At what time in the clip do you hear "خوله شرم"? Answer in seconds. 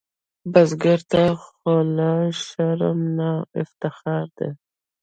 1.43-2.99